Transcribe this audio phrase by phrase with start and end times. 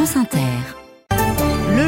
[0.00, 0.79] France Inter.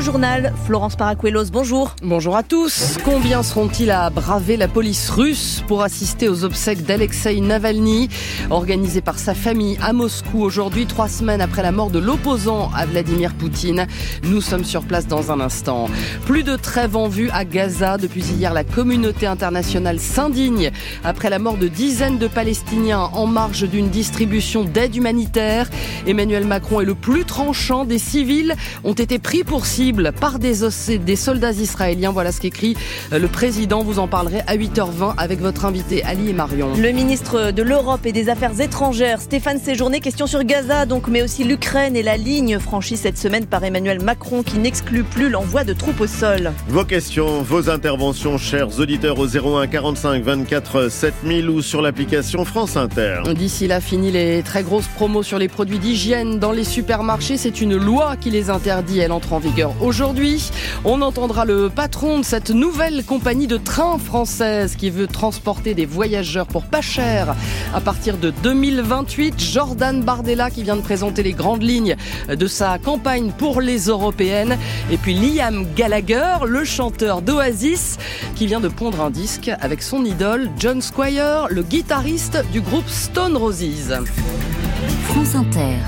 [0.02, 1.94] Journal, Florence Paracuelos, bonjour.
[2.02, 2.98] Bonjour à tous.
[3.04, 8.08] Combien seront-ils à braver la police russe pour assister aux obsèques d'Alexei Navalny,
[8.50, 12.84] organisé par sa famille à Moscou aujourd'hui, trois semaines après la mort de l'opposant à
[12.84, 13.86] Vladimir Poutine?
[14.24, 15.88] Nous sommes sur place dans un instant.
[16.26, 17.96] Plus de trêve en vue à Gaza.
[17.96, 20.72] Depuis hier, la communauté internationale s'indigne
[21.04, 25.70] après la mort de dizaines de Palestiniens en marge d'une distribution d'aide humanitaire.
[26.08, 30.54] Emmanuel Macron est le plus tranchant des civils ont été pris pour cible par des,
[30.98, 32.10] des soldats israéliens.
[32.12, 32.76] Voilà ce qu'écrit
[33.12, 33.82] euh, le président.
[33.82, 36.70] Vous en parlerez à 8h20 avec votre invité Ali et Marion.
[36.76, 41.22] Le ministre de l'Europe et des Affaires étrangères, Stéphane Séjourné, question sur Gaza, donc, mais
[41.22, 45.64] aussi l'Ukraine et la ligne franchie cette semaine par Emmanuel Macron qui n'exclut plus l'envoi
[45.64, 46.52] de troupes au sol.
[46.68, 52.76] Vos questions, vos interventions, chers auditeurs, au 01 45 24 7000 ou sur l'application France
[52.76, 53.22] Inter.
[53.34, 57.36] D'ici là, fini les très grosses promos sur les produits d'hygiène dans les supermarchés.
[57.36, 59.00] C'est une loi qui les interdit.
[59.00, 60.50] Elle entre en vigueur aujourd'hui.
[60.84, 65.86] On entendra le patron de cette nouvelle compagnie de train française qui veut transporter des
[65.86, 67.34] voyageurs pour pas cher
[67.74, 69.40] à partir de 2028.
[69.40, 71.96] Jordan Bardella qui vient de présenter les grandes lignes
[72.28, 74.58] de sa campagne pour les européennes.
[74.90, 77.98] Et puis Liam Gallagher, le chanteur d'Oasis,
[78.34, 82.88] qui vient de pondre un disque avec son idole John Squire, le guitariste du groupe
[82.88, 83.92] Stone Roses.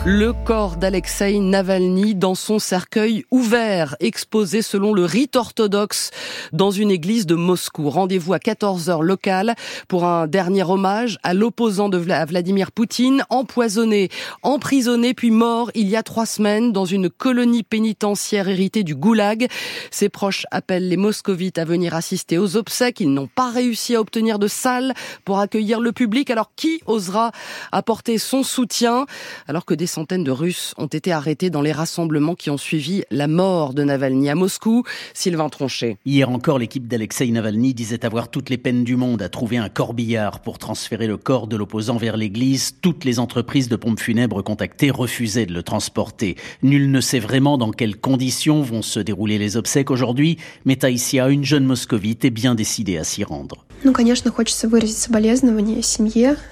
[0.06, 6.11] Le corps d'Alexei Navalny dans son cercueil ouvert, exposé selon le rite orthodoxe
[6.53, 7.89] dans une église de Moscou.
[7.89, 9.55] Rendez-vous à 14h locale
[9.89, 14.11] pour un dernier hommage à l'opposant de Vladimir Poutine, empoisonné,
[14.42, 19.48] emprisonné puis mort il y a trois semaines dans une colonie pénitentiaire héritée du Goulag.
[19.91, 23.00] Ses proches appellent les moscovites à venir assister aux obsèques.
[23.00, 24.92] Ils n'ont pas réussi à obtenir de salle
[25.25, 26.30] pour accueillir le public.
[26.30, 27.33] Alors qui osera
[27.72, 29.06] apporter son soutien?
[29.48, 33.05] Alors que des centaines de Russes ont été arrêtés dans les rassemblements qui ont suivi
[33.11, 34.84] la mort de Navalny à Moscou.
[35.12, 35.97] Sylvain Tronchet.
[36.05, 39.69] Hier encore, l'équipe d'Alexei Navalny disait avoir toutes les peines du monde à trouver un
[39.69, 42.77] corbillard pour transférer le corps de l'opposant vers l'église.
[42.80, 46.36] Toutes les entreprises de pompes funèbres contactées refusaient de le transporter.
[46.63, 51.29] Nul ne sait vraiment dans quelles conditions vont se dérouler les obsèques aujourd'hui, mais Taïsia,
[51.29, 53.64] une jeune moscovite, est bien décidée à s'y rendre.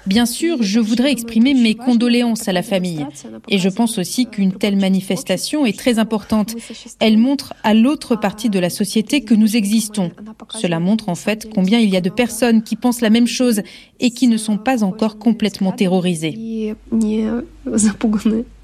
[0.05, 3.05] Bien sûr, je voudrais exprimer mes condoléances à la famille.
[3.49, 6.55] Et je pense aussi qu'une telle manifestation est très importante.
[6.99, 10.11] Elle montre à l'autre partie de la société que nous existons.
[10.49, 13.61] Cela montre en fait combien il y a de personnes qui pensent la même chose
[13.99, 16.75] et qui ne sont pas encore complètement terrorisées.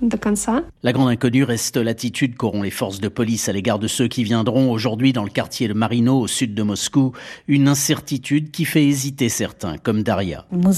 [0.84, 4.24] La grande inconnue reste l'attitude qu'auront les forces de police à l'égard de ceux qui
[4.24, 7.14] viendront aujourd'hui dans le quartier de Marino, au sud de Moscou.
[7.48, 10.46] Une incertitude qui fait hésiter certains, comme Daria.
[10.52, 10.74] Nous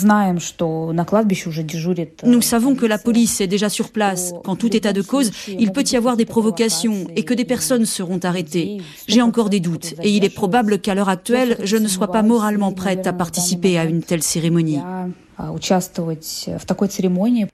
[2.41, 4.33] savons que la police est déjà sur place.
[4.43, 7.85] Qu'en tout état de cause, il peut y avoir des provocations et que des personnes
[7.85, 8.77] seront arrêtées.
[9.07, 12.23] J'ai encore des doutes et il est probable qu'à l'heure actuelle, je ne sois pas
[12.23, 14.79] moralement prête à participer à une telle cérémonie.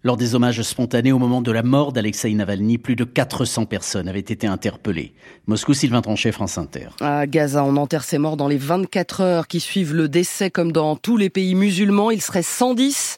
[0.03, 4.09] Lors des hommages spontanés au moment de la mort d'Alexei Navalny, plus de 400 personnes
[4.09, 5.13] avaient été interpellées.
[5.45, 6.89] Moscou, Sylvain Tranchet, France Inter.
[6.99, 10.73] À Gaza, on enterre ses morts dans les 24 heures qui suivent le décès comme
[10.73, 12.11] dans tous les pays musulmans.
[12.11, 13.15] Il serait 110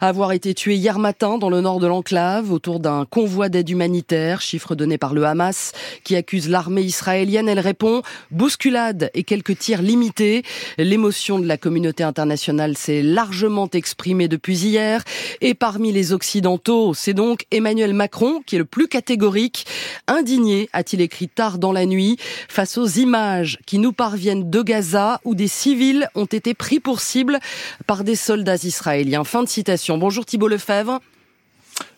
[0.00, 3.70] à avoir été tués hier matin dans le nord de l'enclave autour d'un convoi d'aide
[3.70, 5.72] humanitaire, chiffre donné par le Hamas
[6.04, 7.48] qui accuse l'armée israélienne.
[7.48, 10.44] Elle répond bousculade et quelques tirs limités.
[10.78, 15.02] L'émotion de la communauté internationale s'est largement exprimée depuis hier.
[15.40, 19.66] Et parmi les Occidentaux, c'est donc Emmanuel Macron qui est le plus catégorique.
[20.06, 22.16] Indigné, a-t-il écrit tard dans la nuit,
[22.48, 27.00] face aux images qui nous parviennent de Gaza où des civils ont été pris pour
[27.00, 27.38] cible
[27.86, 29.24] par des soldats israéliens.
[29.24, 29.98] Fin de citation.
[29.98, 31.00] Bonjour Thibault Lefebvre.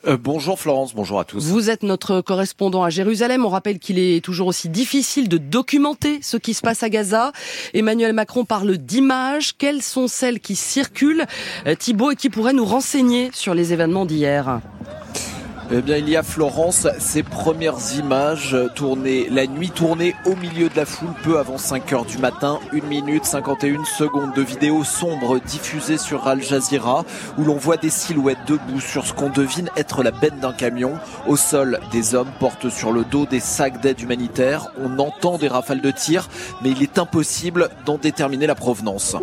[0.06, 1.44] Euh, bonjour Florence, bonjour à tous.
[1.46, 3.44] Vous êtes notre correspondant à Jérusalem.
[3.44, 7.32] On rappelle qu'il est toujours aussi difficile de documenter ce qui se passe à Gaza.
[7.72, 9.56] Emmanuel Macron parle d'images.
[9.56, 11.24] Quelles sont celles qui circulent,
[11.66, 14.60] euh, Thibault, et qui pourraient nous renseigner sur les événements d'hier?
[15.70, 20.68] Eh bien, il y a Florence, ses premières images tournées la nuit, tournées au milieu
[20.68, 24.84] de la foule, peu avant 5 heures du matin, 1 minute 51 secondes de vidéo
[24.84, 27.04] sombre diffusée sur Al Jazeera,
[27.38, 30.98] où l'on voit des silhouettes debout sur ce qu'on devine être la benne d'un camion.
[31.26, 34.68] Au sol, des hommes portent sur le dos des sacs d'aide humanitaire.
[34.78, 36.28] On entend des rafales de tir,
[36.62, 39.16] mais il est impossible d'en déterminer la provenance.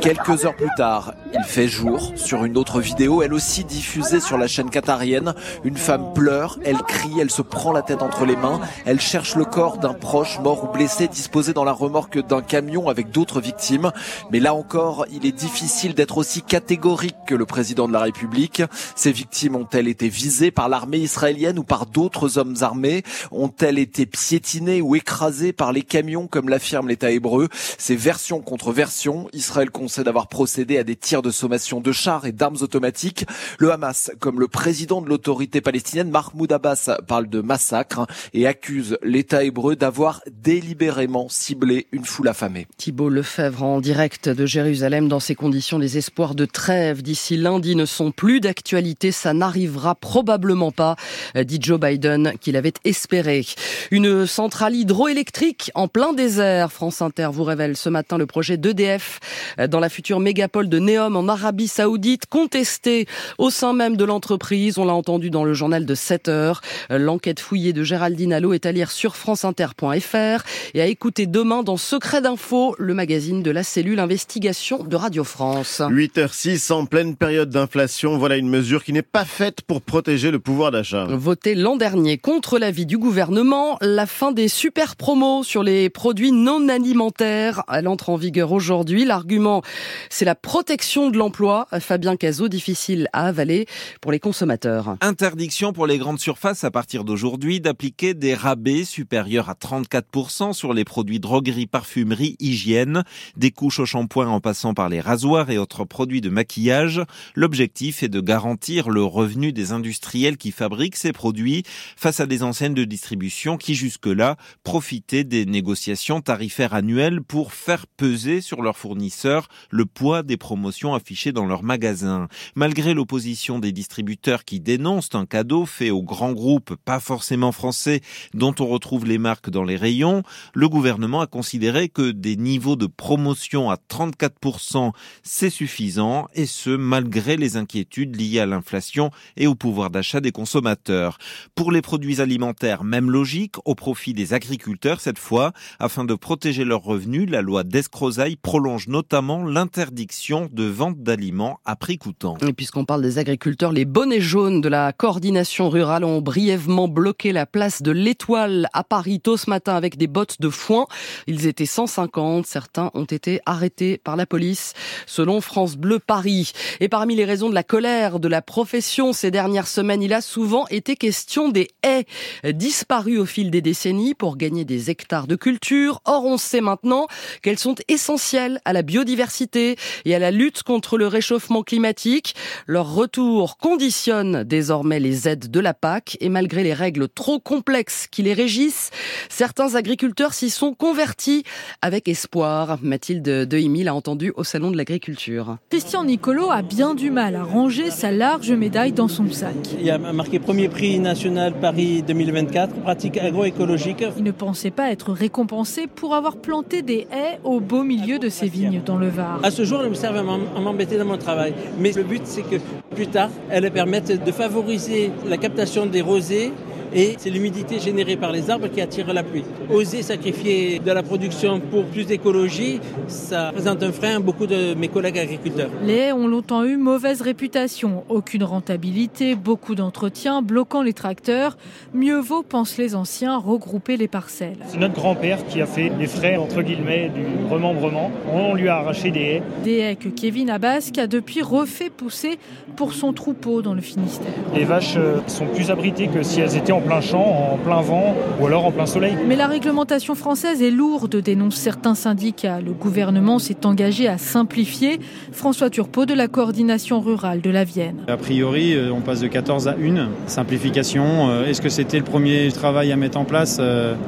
[0.00, 4.38] Quelques heures plus tard, il fait jour sur une autre vidéo, elle aussi diffusée sur
[4.38, 5.34] la chaîne qatarienne,
[5.64, 9.34] une femme pleure, elle crie, elle se prend la tête entre les mains, elle cherche
[9.34, 13.40] le corps d'un proche mort ou blessé disposé dans la remorque d'un camion avec d'autres
[13.40, 13.90] victimes.
[14.30, 18.62] Mais là encore, il est difficile d'être aussi catégorique que le président de la République.
[18.94, 23.02] Ces victimes ont-elles été visées par l'armée israélienne ou par d'autres hommes armés?
[23.30, 27.48] Ont-elles été piétinées ou écrasées par les camions comme l'affirme l'État hébreu?
[27.78, 29.28] C'est version contre version.
[29.32, 33.24] Israël concède avoir procédé à des tirs de sommation de chars et d'armes automatiques.
[33.58, 38.98] Le Hamas, comme le président de l'autorité palestinienne, Mahmoud Abbas, parle de massacre et accuse
[39.04, 42.66] l'État hébreu d'avoir délibérément ciblé une foule affamée.
[42.76, 45.06] Thibault Lefebvre en direct de Jérusalem.
[45.06, 49.12] Dans ces conditions, les espoirs de trêve d'ici lundi ne sont plus d'actualité.
[49.12, 50.96] Ça n'arrivera probablement pas,
[51.36, 53.46] dit Joe Biden, qu'il avait espéré.
[53.92, 56.72] Une centrale hydroélectrique en plein désert.
[56.72, 59.20] France Inter vous révèle ce matin le projet d'EDF
[59.68, 63.06] dans la future mégapole de Neom en Arabie Saoudite, contesté
[63.38, 64.76] au sein même de l'entreprise.
[64.76, 66.62] On l'a entendu dans le journal de 7 heures.
[66.88, 70.42] L'enquête fouillée de Géraldine Allo est à lire sur franceinter.fr
[70.72, 75.22] et à écouter demain dans Secret d'Info, le magazine de la cellule investigation de Radio
[75.22, 75.82] France.
[75.86, 80.38] 8h06 en pleine période d'inflation, voilà une mesure qui n'est pas faite pour protéger le
[80.38, 81.04] pouvoir d'achat.
[81.10, 86.32] Voté l'an dernier contre l'avis du gouvernement, la fin des super promos sur les produits
[86.32, 89.04] non alimentaires, elle entre en vigueur aujourd'hui.
[89.04, 89.60] L'argument,
[90.08, 91.66] c'est la protection de l'emploi.
[91.80, 93.66] Fabien Cazot, difficile à avaler
[94.00, 94.96] pour les consommateurs.
[95.02, 100.72] Interdiction pour les grandes surfaces à partir d'aujourd'hui d'appliquer des rabais supérieurs à 34% sur
[100.72, 103.02] les produits droguerie, parfumerie, hygiène,
[103.36, 107.02] des couches au shampoing en passant par les rasoirs et autres produits de maquillage.
[107.34, 111.64] L'objectif est de garantir le revenu des industriels qui fabriquent ces produits
[111.96, 117.88] face à des enseignes de distribution qui jusque-là profitaient des négociations tarifaires annuelles pour faire
[117.88, 122.28] peser sur leurs fournisseurs le poids des promotions affichées dans leurs magasins.
[122.54, 128.02] Malgré l'opposition des distributeurs qui dénoncent un cadeau fait aux grands groupes, pas forcément français,
[128.34, 130.22] dont on retrouve les marques dans les rayons,
[130.52, 134.92] le gouvernement a considéré que des niveaux de promotion à 34%,
[135.22, 140.30] c'est suffisant, et ce, malgré les inquiétudes liées à l'inflation et au pouvoir d'achat des
[140.30, 141.16] consommateurs.
[141.54, 146.66] Pour les produits alimentaires, même logique, au profit des agriculteurs cette fois, afin de protéger
[146.66, 152.36] leurs revenus, la loi d'Escrozaille prolonge notamment l'interdiction de vente d'aliments à prix coûtant.
[152.46, 157.32] Et puisqu'on parle des agriculteurs, les bonnets jaunes de la coordination rurale ont brièvement bloqué
[157.32, 160.86] la place de l'Étoile à Paris tôt ce matin avec des bottes de foin.
[161.26, 162.46] Ils étaient 150.
[162.46, 164.74] Certains ont été arrêtés par la police,
[165.06, 166.52] selon France Bleu Paris.
[166.80, 170.20] Et parmi les raisons de la colère de la profession ces dernières semaines, il a
[170.20, 172.06] souvent été question des haies
[172.52, 176.00] disparues au fil des décennies pour gagner des hectares de culture.
[176.04, 177.06] Or, on sait maintenant
[177.42, 182.34] qu'elles sont essentielles à la biodiversité et à la lutte contre le réchauffement climatique.
[182.66, 188.06] Leur retour conditionne désormais les aides de la PAC et malgré les règles trop complexes
[188.10, 188.90] qui les régissent,
[189.28, 191.44] certains agriculteurs s'y sont convertis
[191.82, 192.78] avec espoir.
[192.82, 195.58] Mathilde Dehimi l'a entendu au Salon de l'Agriculture.
[195.70, 199.54] Christian Nicolo a bien du mal à ranger sa large médaille dans son sac.
[199.78, 204.04] Il y a marqué premier prix national Paris 2024, pratique agroécologique.
[204.16, 208.28] Il ne pensait pas être récompensé pour avoir planté des haies au beau milieu de
[208.28, 209.40] ses vignes dans le Var.
[209.42, 211.54] À ce jour, elles me servent à m'embêter dans mon travail.
[211.78, 212.56] Mais le but, c'est que
[212.94, 216.52] plus tard, elles permettent de favoriser la captation des rosées
[216.94, 219.44] et c'est l'humidité générée par les arbres qui attire la pluie.
[219.72, 224.74] Oser sacrifier de la production pour plus d'écologie, ça présente un frein à beaucoup de
[224.74, 225.70] mes collègues agriculteurs.
[225.84, 231.56] Les haies ont longtemps eu mauvaise réputation, aucune rentabilité, beaucoup d'entretien, bloquant les tracteurs.
[231.94, 234.58] Mieux vaut, pensent les anciens, regrouper les parcelles.
[234.66, 238.10] C'est notre grand-père qui a fait les frais, entre guillemets, du remembrement.
[238.32, 239.42] On lui a arraché des haies.
[239.64, 242.38] Des haies que Kevin Abbasque a depuis refait pousser
[242.76, 244.32] pour son troupeau dans le Finistère.
[244.54, 248.14] Les vaches sont plus abritées que si elles étaient en plein champ, en plein vent
[248.40, 249.14] ou alors en plein soleil.
[249.26, 252.60] Mais la réglementation française est lourde, dénoncent certains syndicats.
[252.60, 255.00] Le gouvernement s'est engagé à simplifier.
[255.32, 257.96] François Turpot de la coordination rurale de la Vienne.
[258.08, 260.08] A priori, on passe de 14 à 1.
[260.26, 263.60] Simplification, est-ce que c'était le premier travail à mettre en place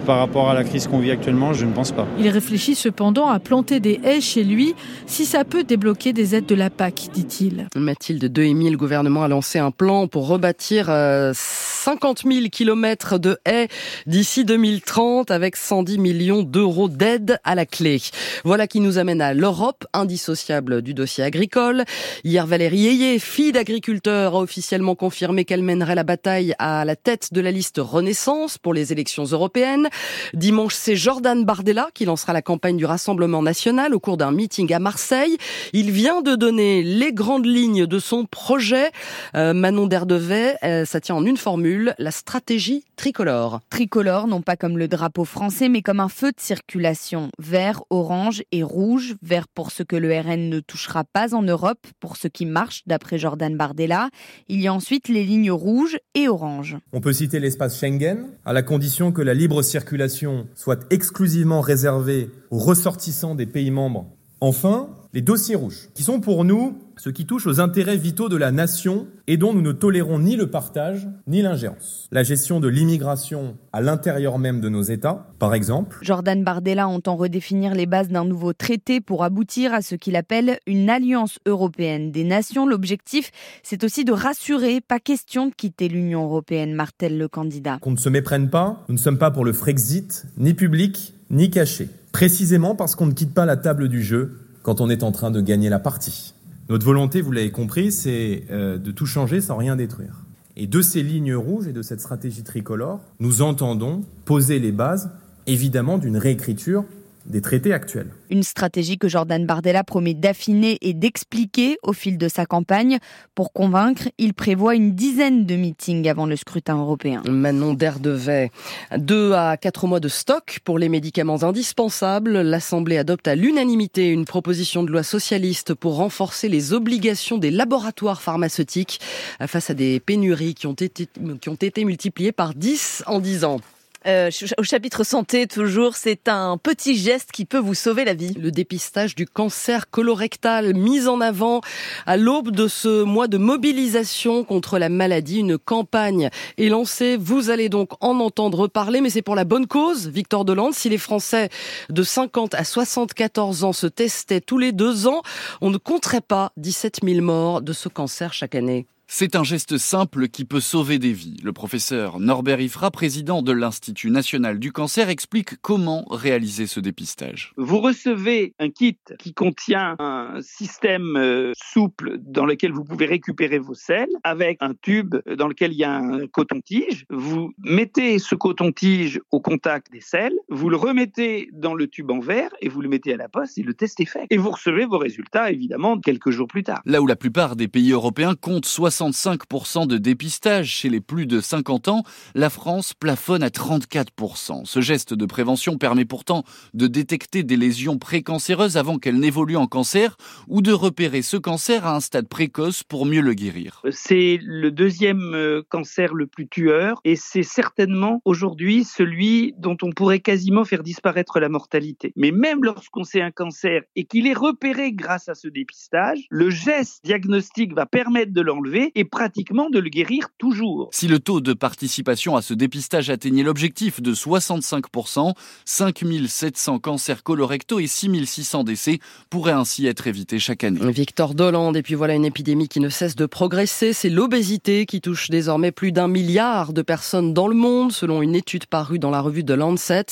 [0.07, 1.53] par rapport à la crise qu'on vit actuellement?
[1.53, 2.07] Je ne pense pas.
[2.19, 4.75] Il réfléchit cependant à planter des haies chez lui
[5.07, 7.67] si ça peut débloquer des aides de la PAC, dit-il.
[7.77, 10.87] Mathilde Dehemi, le gouvernement a lancé un plan pour rebâtir
[11.33, 13.69] 50 000 km de haies
[14.07, 18.01] d'ici 2030 avec 110 millions d'euros d'aide à la clé.
[18.45, 21.85] Voilà qui nous amène à l'Europe, indissociable du dossier agricole.
[22.25, 27.33] Hier, Valérie Ayé, fille d'agriculteur, a officiellement confirmé qu'elle mènerait la bataille à la tête
[27.33, 29.89] de la liste Renaissance pour les élections européennes.
[30.35, 34.73] Dimanche, c'est Jordan Bardella qui lancera la campagne du Rassemblement national au cours d'un meeting
[34.73, 35.37] à Marseille.
[35.73, 38.91] Il vient de donner les grandes lignes de son projet.
[39.35, 42.52] Euh, Manon Derdevet, euh, ça tient en une formule, la stratégie
[42.97, 43.61] tricolore.
[43.71, 47.31] Tricolore, non pas comme le drapeau français, mais comme un feu de circulation.
[47.39, 49.15] Vert, orange et rouge.
[49.23, 52.83] Vert pour ce que le RN ne touchera pas en Europe, pour ce qui marche,
[52.87, 54.11] d'après Jordan Bardella.
[54.49, 56.77] Il y a ensuite les lignes rouges et oranges.
[56.93, 62.31] On peut citer l'espace Schengen, à la condition que la libre circulation soit exclusivement réservée
[62.51, 64.07] aux ressortissants des pays membres.
[64.41, 68.37] Enfin, les dossiers rouges, qui sont pour nous ce qui touche aux intérêts vitaux de
[68.37, 72.09] la nation et dont nous ne tolérons ni le partage ni l'ingérence.
[72.13, 75.99] La gestion de l'immigration à l'intérieur même de nos États, par exemple.
[76.01, 80.59] Jordan Bardella entend redéfinir les bases d'un nouveau traité pour aboutir à ce qu'il appelle
[80.67, 82.67] une alliance européenne des nations.
[82.67, 87.79] L'objectif, c'est aussi de rassurer, pas question de quitter l'Union européenne, martèle le candidat.
[87.83, 91.51] Qu'on ne se méprenne pas, nous ne sommes pas pour le Frexit, ni public, ni
[91.51, 91.89] caché.
[92.13, 95.31] Précisément parce qu'on ne quitte pas la table du jeu quand on est en train
[95.31, 96.35] de gagner la partie.
[96.69, 100.23] Notre volonté, vous l'avez compris, c'est euh, de tout changer sans rien détruire.
[100.57, 105.11] Et de ces lignes rouges et de cette stratégie tricolore, nous entendons poser les bases,
[105.47, 106.85] évidemment, d'une réécriture
[107.27, 108.09] des traités actuels.
[108.31, 112.99] Une stratégie que Jordan Bardella promet d'affiner et d'expliquer au fil de sa campagne.
[113.35, 117.23] Pour convaincre, il prévoit une dizaine de meetings avant le scrutin européen.
[117.29, 118.51] Manon Derdevet.
[118.97, 122.41] Deux à quatre mois de stock pour les médicaments indispensables.
[122.41, 128.23] L'Assemblée adopte à l'unanimité une proposition de loi socialiste pour renforcer les obligations des laboratoires
[128.23, 129.01] pharmaceutiques
[129.47, 131.09] face à des pénuries qui ont été,
[131.41, 133.61] qui ont été multipliées par 10 en 10 ans.
[134.07, 138.35] Euh, au chapitre santé, toujours, c'est un petit geste qui peut vous sauver la vie.
[138.35, 141.61] Le dépistage du cancer colorectal mis en avant
[142.07, 145.39] à l'aube de ce mois de mobilisation contre la maladie.
[145.39, 147.17] Une campagne est lancée.
[147.17, 150.09] Vous allez donc en entendre parler, mais c'est pour la bonne cause.
[150.09, 151.49] Victor Delande, si les Français
[151.91, 155.23] de 50 à 74 ans se testaient tous les deux ans,
[155.61, 158.87] on ne compterait pas 17 000 morts de ce cancer chaque année.
[159.15, 161.37] C'est un geste simple qui peut sauver des vies.
[161.45, 167.53] Le professeur Norbert Ifra, président de l'Institut national du cancer, explique comment réaliser ce dépistage.
[167.59, 173.59] Vous recevez un kit qui contient un système euh, souple dans lequel vous pouvez récupérer
[173.59, 177.05] vos selles avec un tube dans lequel il y a un coton-tige.
[177.11, 182.21] Vous mettez ce coton-tige au contact des selles, vous le remettez dans le tube en
[182.21, 184.25] verre et vous le mettez à la poste et le test est fait.
[184.31, 186.81] Et vous recevez vos résultats évidemment quelques jours plus tard.
[186.87, 191.27] Là où la plupart des pays européens comptent 60 65% de dépistage chez les plus
[191.27, 192.05] de 50 ans,
[192.35, 194.65] la France plafonne à 34%.
[194.65, 196.45] Ce geste de prévention permet pourtant
[196.75, 200.17] de détecter des lésions précancéreuses avant qu'elles n'évoluent en cancer
[200.49, 203.83] ou de repérer ce cancer à un stade précoce pour mieux le guérir.
[203.91, 209.91] C'est le deuxième euh, cancer le plus tueur et c'est certainement aujourd'hui celui dont on
[209.91, 212.13] pourrait quasiment faire disparaître la mortalité.
[212.17, 216.51] Mais même lorsqu'on sait un cancer et qu'il est repéré grâce à ce dépistage, le
[216.51, 220.89] geste diagnostique va permettre de l'enlever et pratiquement de le guérir toujours.
[220.93, 225.35] Si le taux de participation à ce dépistage atteignait l'objectif de 65%,
[225.65, 228.99] 5700 cancers colorectaux et 6600 décès
[229.31, 230.81] pourraient ainsi être évités chaque année.
[230.91, 235.01] Victor Dolande, et puis voilà une épidémie qui ne cesse de progresser, c'est l'obésité qui
[235.01, 239.11] touche désormais plus d'un milliard de personnes dans le monde, selon une étude parue dans
[239.11, 240.07] la revue de Lancet.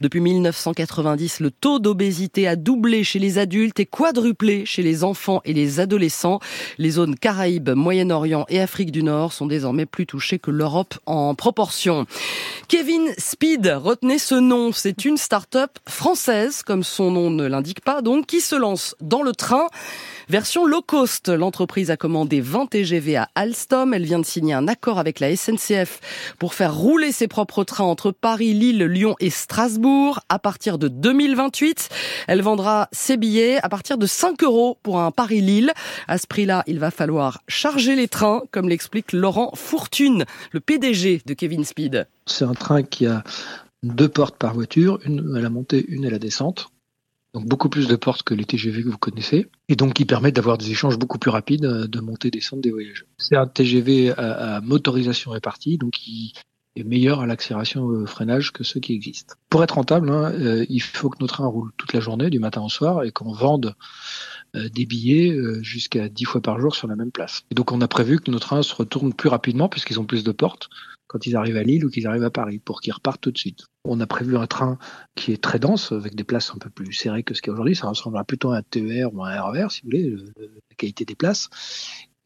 [0.00, 5.40] Depuis 1990, le taux d'obésité a doublé chez les adultes et quadruplé chez les enfants
[5.44, 6.40] et les adolescents.
[6.78, 7.70] Les zones Caraïbes,
[8.10, 12.06] Moyen-Orient et Afrique du Nord sont désormais plus touchées que l'Europe en proportion.
[12.66, 18.02] Kevin Speed, retenez ce nom, c'est une start-up française, comme son nom ne l'indique pas,
[18.02, 19.68] donc, qui se lance dans le train.
[20.30, 23.92] Version low cost, l'entreprise a commandé 20 TGV à Alstom.
[23.92, 25.98] Elle vient de signer un accord avec la SNCF
[26.38, 30.86] pour faire rouler ses propres trains entre Paris, Lille, Lyon et Strasbourg à partir de
[30.86, 31.88] 2028.
[32.28, 35.72] Elle vendra ses billets à partir de 5 euros pour un Paris-Lille.
[36.06, 41.22] À ce prix-là, il va falloir charger les trains, comme l'explique Laurent Fourtune, le PDG
[41.26, 42.06] de Kevin Speed.
[42.26, 43.24] C'est un train qui a
[43.82, 46.70] deux portes par voiture, une à la montée, une à la descente
[47.34, 50.36] donc beaucoup plus de portes que les TGV que vous connaissez, et donc qui permettent
[50.36, 53.08] d'avoir des échanges beaucoup plus rapides euh, de montée et descente des voyageurs.
[53.18, 56.34] C'est un TGV à, motorisation répartie, donc qui
[56.76, 59.34] est meilleur à l'accélération au freinage que ceux qui existent.
[59.48, 62.38] Pour être rentable, hein, euh, il faut que nos trains roulent toute la journée, du
[62.38, 63.74] matin au soir, et qu'on vende
[64.54, 67.42] des billets jusqu'à 10 fois par jour sur la même place.
[67.50, 70.24] Et donc on a prévu que nos trains se retournent plus rapidement puisqu'ils ont plus
[70.24, 70.68] de portes
[71.06, 73.38] quand ils arrivent à Lille ou qu'ils arrivent à Paris pour qu'ils repartent tout de
[73.38, 73.64] suite.
[73.84, 74.78] On a prévu un train
[75.16, 77.50] qui est très dense avec des places un peu plus serrées que ce qu'il y
[77.50, 77.74] a aujourd'hui.
[77.74, 81.16] Ça ressemblera plutôt à un TER ou un RER si vous voulez, la qualité des
[81.16, 81.50] places.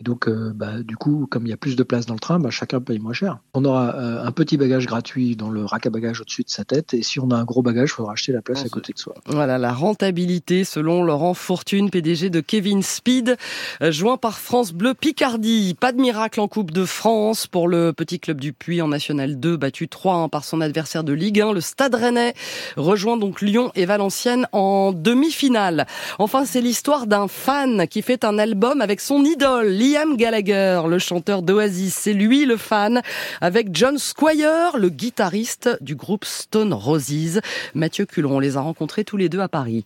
[0.03, 2.41] Donc, euh, bah, du coup, comme il y a plus de place dans le train,
[2.41, 3.39] bah, chacun paye moins cher.
[3.55, 6.65] On aura euh, un petit bagage gratuit dans le rack à bagages au-dessus de sa
[6.65, 8.93] tête, et si on a un gros bagage, il faudra acheter la place à côté
[8.93, 9.15] de soi.
[9.27, 13.37] Voilà la rentabilité selon Laurent Fortune, PDG de Kevin Speed,
[13.83, 15.77] euh, joint par France Bleu Picardie.
[15.79, 19.39] Pas de miracle en Coupe de France pour le petit club du Puy en National
[19.39, 21.53] 2, battu 3-1 par son adversaire de Ligue 1.
[21.53, 22.35] Le Stade Rennais
[22.77, 25.87] rejoint donc Lyon et Valenciennes en demi-finale.
[26.19, 29.84] Enfin, c'est l'histoire d'un fan qui fait un album avec son idole.
[29.85, 31.95] Liam Gallagher, le chanteur d'Oasis.
[31.95, 33.03] C'est lui le fan,
[33.43, 37.41] avec John Squire, le guitariste du groupe Stone Roses.
[37.75, 39.85] Mathieu Culeron les a rencontrés tous les deux à Paris.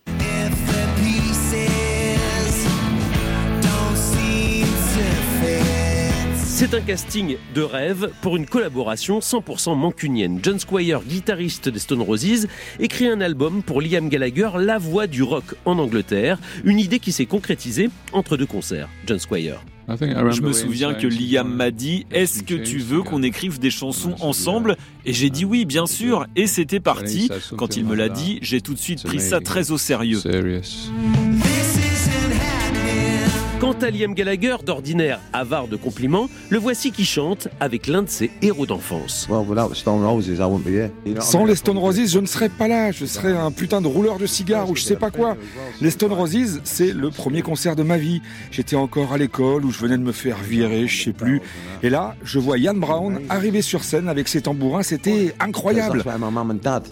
[6.45, 10.39] C'est un casting de rêve pour une collaboration 100% mancunienne.
[10.41, 12.47] John Squire, guitariste des Stone Roses,
[12.79, 17.11] écrit un album pour Liam Gallagher, la voix du rock en Angleterre, une idée qui
[17.11, 18.87] s'est concrétisée entre deux concerts.
[19.05, 19.59] John Squire.
[19.97, 24.15] Je me souviens que Liam m'a dit Est-ce que tu veux qu'on écrive des chansons
[24.19, 27.29] ensemble Et j'ai dit oui, bien sûr, et c'était parti.
[27.57, 30.19] Quand il me l'a dit, j'ai tout de suite pris ça très au sérieux.
[33.59, 38.09] Quant à Liam Gallagher, d'ordinaire avare de compliments, le voici qui chante avec l'un de
[38.09, 39.27] ses héros d'enfance.
[41.19, 42.91] Sans les Stone Roses, je ne serais pas là.
[42.91, 45.35] Je serais un putain de rouleur de cigares ou je sais pas quoi.
[45.81, 48.21] Les Stone Roses, c'est le premier concert de ma vie.
[48.49, 51.41] J'étais encore à l'école où je venais de me faire virer, je sais plus.
[51.83, 54.83] Et là, je vois Ian Brown arriver sur scène avec ses tambourins.
[54.83, 56.01] C'était incroyable.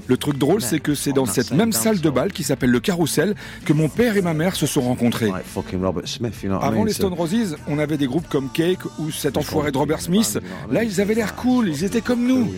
[0.08, 2.82] Le truc drôle, c'est que c'est dans cette même salle de bal qui s'appelle le
[2.82, 5.32] Carrousel que mon père et ma mère se sont rencontrés.
[6.62, 10.02] Avant les Stone Roses, on avait des groupes comme Cake ou cet enfoiré de Robert
[10.02, 10.40] Smith.
[10.72, 12.52] Là, ils avaient l'air cool, ils étaient comme nous.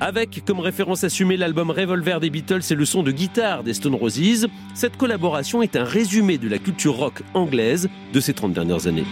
[0.00, 3.94] Avec comme référence assumée l'album Revolver des Beatles et le son de guitare des Stone
[3.94, 8.86] Roses, cette collaboration est un résumé de la culture rock anglaise de ces 30 dernières
[8.86, 9.04] années.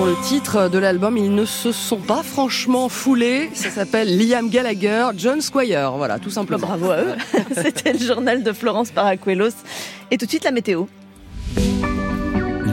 [0.00, 3.50] Pour le titre de l'album, ils ne se sont pas franchement foulés.
[3.52, 5.92] Ça s'appelle Liam Gallagher, John Squire.
[5.92, 6.68] Voilà, tout simplement.
[6.68, 7.14] Bravo à eux.
[7.54, 9.50] C'était le journal de Florence Paracuelos.
[10.10, 10.86] Et tout de suite, la météo.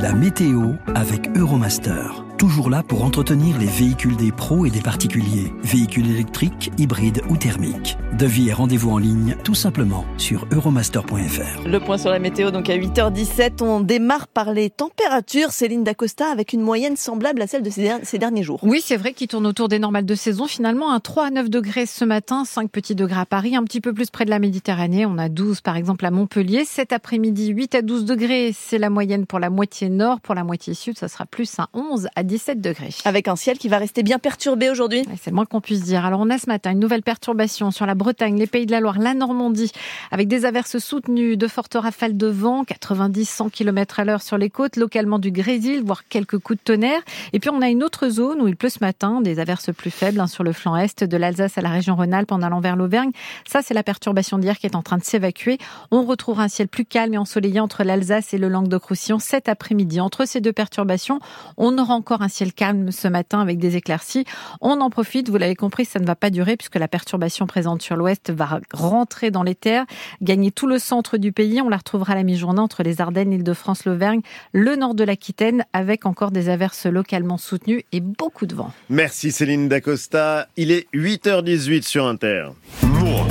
[0.02, 5.52] La météo avec Euromaster toujours là pour entretenir les véhicules des pros et des particuliers,
[5.64, 7.98] véhicules électriques, hybrides ou thermiques.
[8.14, 11.68] Devis et rendez-vous en ligne, tout simplement sur euromaster.fr.
[11.68, 15.52] Le point sur la météo, donc à 8h17, on démarre par les températures.
[15.52, 18.60] Céline Dacosta, avec une moyenne semblable à celle de ces derniers jours.
[18.64, 20.46] Oui, c'est vrai qu'il tourne autour des normales de saison.
[20.46, 23.82] Finalement, un 3 à 9 degrés ce matin, 5 petits degrés à Paris, un petit
[23.82, 25.06] peu plus près de la Méditerranée.
[25.06, 26.66] On a 12 par exemple à Montpellier.
[26.66, 30.22] Cet après-midi, 8 à 12 degrés, c'est la moyenne pour la moitié nord.
[30.22, 32.94] Pour la moitié sud, ça sera plus un 11 à 17 degrés.
[33.06, 35.04] Avec un ciel qui va rester bien perturbé aujourd'hui.
[35.22, 36.06] c'est le moins qu'on puisse dire.
[36.06, 38.80] Alors on a ce matin une nouvelle perturbation sur la Bretagne, les Pays de la
[38.80, 39.72] Loire, la Normandie,
[40.12, 44.50] avec des averses soutenues, de fortes rafales de vent, 90-100 km à l'heure sur les
[44.50, 47.02] côtes, localement du grésil, voire quelques coups de tonnerre.
[47.34, 49.92] Et puis on a une autre zone où il pleut ce matin, des averses plus
[49.92, 52.76] faibles hein, sur le flanc est de l'Alsace à la région Rhône-Alpes en allant vers
[52.76, 53.12] l'Auvergne.
[53.48, 55.58] Ça, c'est la perturbation d'hier qui est en train de s'évacuer.
[55.92, 60.00] On retrouvera un ciel plus calme et ensoleillé entre l'Alsace et le Languedoc-Roussillon cet après-midi.
[60.02, 61.20] Entre ces deux perturbations,
[61.58, 64.26] on aura encore un ciel calme ce matin avec des éclaircies.
[64.62, 67.82] On en profite, vous l'avez compris, ça ne va pas durer puisque la perturbation présente
[67.82, 69.86] sur l'ouest va rentrer dans les terres,
[70.22, 71.62] gagner tout le centre du pays.
[71.62, 75.66] On la retrouvera à la mi-journée entre les Ardennes, Île-de-France, l'Auvergne, le nord de l'Aquitaine
[75.74, 78.72] avec encore des averses localement soutenues et beaucoup de vent.
[78.90, 80.48] Merci Céline Dacosta.
[80.58, 82.50] Il est 8h18 sur Inter.